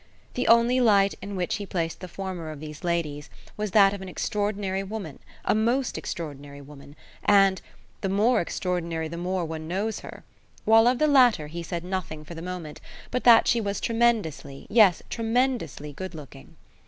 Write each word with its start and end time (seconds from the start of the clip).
The 0.33 0.47
only 0.47 0.79
light 0.81 1.13
in 1.21 1.35
which 1.35 1.57
he 1.57 1.65
placed 1.67 1.99
the 1.99 2.07
former 2.07 2.49
of 2.49 2.59
these 2.59 2.83
ladies 2.83 3.29
was 3.55 3.69
that 3.69 3.93
of 3.93 4.01
an 4.01 4.09
extraordinary 4.09 4.81
woman 4.81 5.19
a 5.45 5.53
most 5.53 5.95
extraordinary 5.95 6.59
woman, 6.59 6.95
and 7.23 7.61
"the 8.01 8.09
more 8.09 8.41
extraordinary 8.41 9.07
the 9.07 9.17
more 9.17 9.45
one 9.45 9.67
knows 9.67 9.99
her," 9.99 10.23
while 10.65 10.87
of 10.87 10.97
the 10.97 11.05
latter 11.05 11.45
he 11.45 11.61
said 11.61 11.83
nothing 11.83 12.25
for 12.25 12.33
the 12.33 12.41
moment 12.41 12.81
but 13.11 13.25
that 13.25 13.47
she 13.47 13.61
was 13.61 13.79
tremendously, 13.79 14.65
yes, 14.71 15.01
quite 15.03 15.09
tremendously, 15.11 15.93
good 15.93 16.15
looking. 16.15 16.55